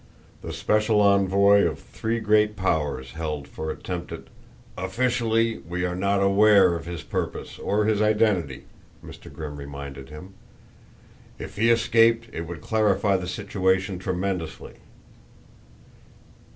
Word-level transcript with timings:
"The 0.41 0.51
special 0.51 0.99
envoy 0.99 1.61
of 1.61 1.77
three 1.77 2.19
great 2.19 2.55
powers 2.55 3.11
held 3.11 3.47
for 3.47 3.69
attempted!" 3.69 4.31
"Officially 4.75 5.59
we 5.59 5.85
are 5.85 5.95
not 5.95 6.23
aware 6.23 6.73
of 6.75 6.87
his 6.87 7.03
purpose, 7.03 7.59
or 7.59 7.85
his 7.85 8.01
identity," 8.01 8.63
Mr. 9.05 9.31
Grimm 9.31 9.57
reminded 9.57 10.09
him. 10.09 10.33
"If 11.37 11.55
he 11.55 11.69
escaped 11.69 12.29
it 12.33 12.47
would 12.47 12.61
clarify 12.61 13.15
the 13.17 13.27
situation 13.27 13.99
tremendously." 13.99 14.77